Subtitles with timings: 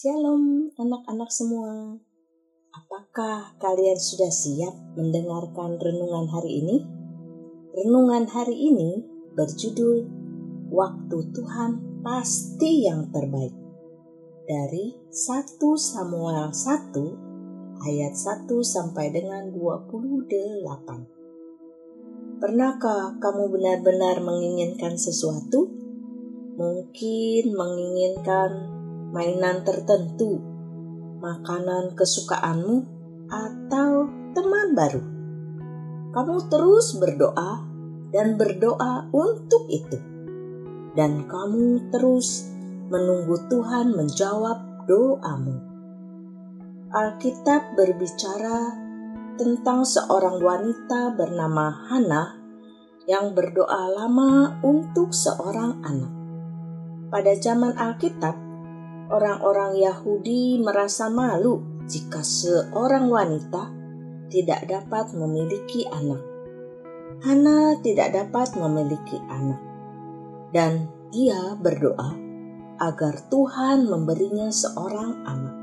[0.00, 1.92] Shalom anak-anak semua.
[2.72, 6.88] Apakah kalian sudah siap mendengarkan renungan hari ini?
[7.76, 9.04] Renungan hari ini
[9.36, 10.08] berjudul
[10.72, 13.52] Waktu Tuhan Pasti yang Terbaik.
[14.48, 22.40] Dari 1 Samuel 1 ayat 1 sampai dengan 28.
[22.40, 25.68] Pernahkah kamu benar-benar menginginkan sesuatu?
[26.56, 28.79] Mungkin menginginkan
[29.10, 30.38] mainan tertentu,
[31.18, 32.86] makanan kesukaanmu,
[33.30, 35.02] atau teman baru.
[36.10, 37.62] Kamu terus berdoa
[38.10, 39.98] dan berdoa untuk itu,
[40.98, 42.50] dan kamu terus
[42.90, 45.62] menunggu Tuhan menjawab doamu.
[46.90, 48.74] Alkitab berbicara
[49.38, 52.34] tentang seorang wanita bernama Hana
[53.06, 56.12] yang berdoa lama untuk seorang anak.
[57.14, 58.49] Pada zaman Alkitab,
[59.10, 63.74] orang-orang Yahudi merasa malu jika seorang wanita
[64.30, 66.22] tidak dapat memiliki anak.
[67.20, 69.60] Hana tidak dapat memiliki anak,
[70.56, 72.16] dan dia berdoa
[72.80, 75.56] agar Tuhan memberinya seorang anak.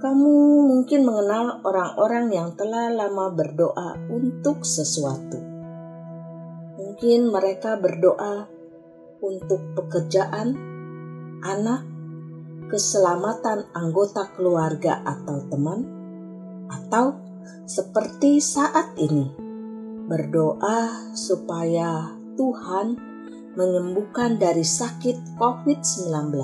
[0.00, 5.38] Kamu mungkin mengenal orang-orang yang telah lama berdoa untuk sesuatu.
[6.80, 8.48] Mungkin mereka berdoa
[9.20, 10.56] untuk pekerjaan,
[11.44, 11.89] anak,
[12.70, 15.80] keselamatan anggota keluarga atau teman,
[16.70, 17.18] atau
[17.66, 19.34] seperti saat ini,
[20.06, 22.96] berdoa supaya Tuhan
[23.58, 26.34] menyembuhkan dari sakit COVID-19.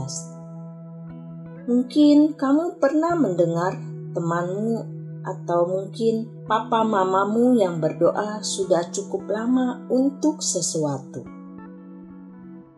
[1.66, 3.74] Mungkin kamu pernah mendengar
[4.14, 4.96] temanmu
[5.27, 11.27] atau mungkin papa mamamu yang berdoa sudah cukup lama untuk sesuatu.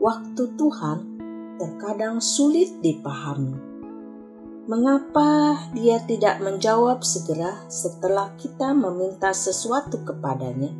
[0.00, 1.17] Waktu Tuhan
[1.58, 3.58] terkadang sulit dipahami.
[4.68, 10.70] Mengapa dia tidak menjawab segera setelah kita meminta sesuatu kepadanya?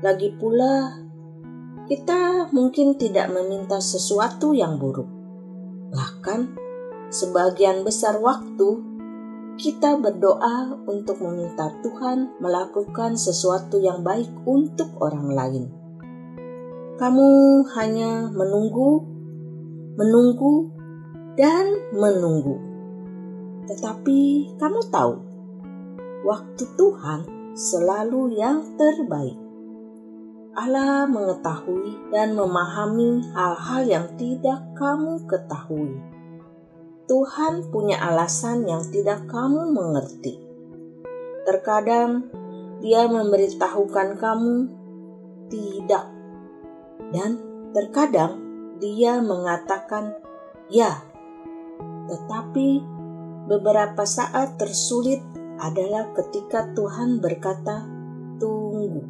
[0.00, 0.96] Lagi pula,
[1.86, 5.08] kita mungkin tidak meminta sesuatu yang buruk.
[5.92, 6.40] Bahkan,
[7.12, 8.96] sebagian besar waktu
[9.56, 15.64] kita berdoa untuk meminta Tuhan melakukan sesuatu yang baik untuk orang lain.
[16.96, 19.15] Kamu hanya menunggu
[19.96, 20.68] menunggu,
[21.36, 22.60] dan menunggu.
[23.66, 25.14] Tetapi kamu tahu,
[26.24, 27.20] waktu Tuhan
[27.56, 29.40] selalu yang terbaik.
[30.56, 36.00] Allah mengetahui dan memahami hal-hal yang tidak kamu ketahui.
[37.08, 40.40] Tuhan punya alasan yang tidak kamu mengerti.
[41.44, 42.28] Terkadang
[42.76, 44.54] Dia memberitahukan kamu
[45.48, 46.04] tidak,
[47.08, 47.40] dan
[47.72, 48.45] terkadang
[48.76, 50.16] dia mengatakan
[50.68, 51.00] ya,
[52.06, 52.84] tetapi
[53.48, 55.22] beberapa saat tersulit
[55.56, 57.88] adalah ketika Tuhan berkata,
[58.36, 59.02] "Tunggu."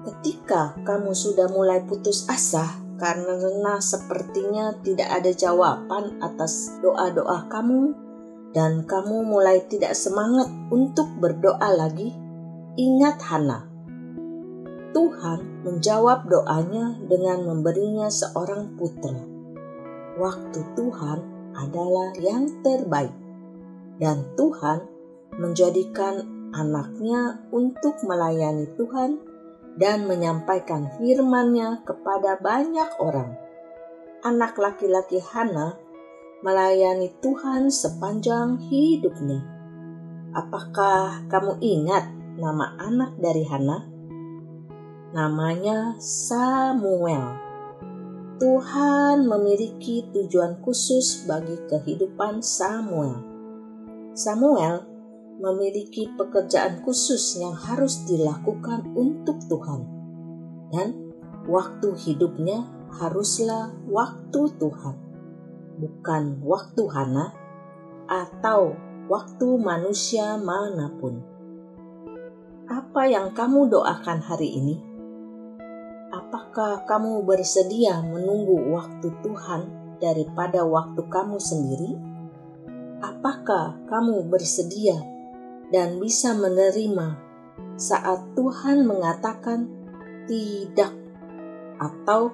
[0.00, 2.66] Ketika kamu sudah mulai putus asa
[2.98, 7.94] karena sepertinya tidak ada jawaban atas doa-doa kamu,
[8.50, 12.12] dan kamu mulai tidak semangat untuk berdoa lagi,
[12.74, 13.69] ingat Hana
[14.90, 19.14] Tuhan menjawab doanya dengan memberinya seorang putra.
[20.18, 21.18] Waktu Tuhan
[21.54, 23.14] adalah yang terbaik,
[24.00, 24.82] dan Tuhan
[25.38, 29.22] menjadikan anaknya untuk melayani Tuhan
[29.78, 33.38] dan menyampaikan firman-Nya kepada banyak orang.
[34.26, 35.78] Anak laki-laki Hana
[36.42, 39.40] melayani Tuhan sepanjang hidupnya.
[40.34, 43.99] Apakah kamu ingat nama anak dari Hana?
[45.10, 47.34] Namanya Samuel.
[48.38, 53.18] Tuhan memiliki tujuan khusus bagi kehidupan Samuel.
[54.14, 54.86] Samuel
[55.42, 59.80] memiliki pekerjaan khusus yang harus dilakukan untuk Tuhan,
[60.70, 60.88] dan
[61.50, 62.64] waktu hidupnya
[63.02, 64.96] haruslah waktu Tuhan,
[65.82, 67.34] bukan waktu Hana
[68.06, 68.78] atau
[69.10, 71.18] waktu manusia mana pun.
[72.70, 74.89] Apa yang kamu doakan hari ini?
[76.30, 79.66] Apakah kamu bersedia menunggu waktu Tuhan
[79.98, 81.98] daripada waktu kamu sendiri?
[83.02, 84.94] Apakah kamu bersedia
[85.74, 87.18] dan bisa menerima
[87.74, 89.74] saat Tuhan mengatakan
[90.30, 90.94] tidak,
[91.82, 92.30] atau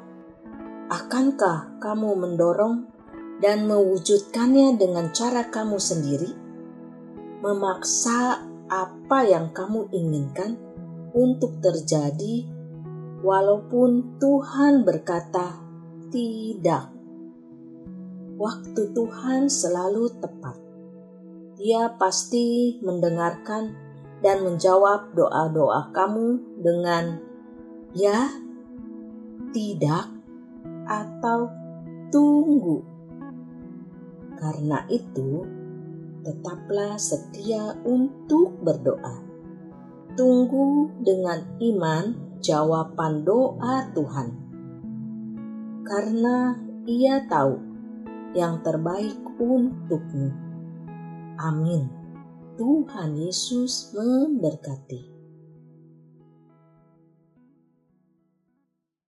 [0.92, 2.84] akankah kamu mendorong
[3.40, 6.36] dan mewujudkannya dengan cara kamu sendiri?
[7.40, 10.60] Memaksa apa yang kamu inginkan
[11.16, 12.55] untuk terjadi
[13.26, 15.58] walaupun Tuhan berkata
[16.14, 16.94] tidak.
[18.36, 20.60] waktu Tuhan selalu tepat.
[21.56, 23.72] Dia pasti mendengarkan
[24.20, 27.16] dan menjawab doa-doa kamu dengan
[27.96, 28.28] ya,
[29.56, 30.12] tidak,
[30.84, 31.48] atau
[32.12, 32.84] tunggu.
[34.36, 35.48] Karena itu,
[36.20, 39.24] tetaplah setia untuk berdoa.
[40.12, 44.28] Tunggu dengan iman jawaban doa Tuhan,
[45.86, 47.58] karena Ia tahu
[48.36, 50.30] yang terbaik untukmu.
[51.40, 51.90] Amin.
[52.56, 55.15] Tuhan Yesus memberkati.